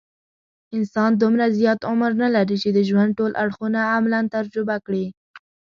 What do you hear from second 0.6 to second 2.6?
انسان دومره زیات عمر نه لري،